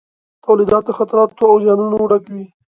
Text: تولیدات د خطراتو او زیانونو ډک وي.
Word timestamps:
تولیدات 0.43 0.83
د 0.87 0.91
خطراتو 0.97 1.43
او 1.51 1.55
زیانونو 1.63 2.09
ډک 2.11 2.23
وي. 2.33 2.45